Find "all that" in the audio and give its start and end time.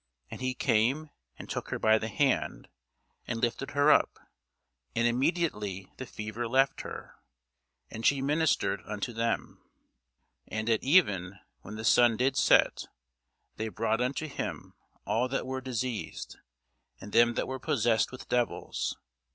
15.05-15.45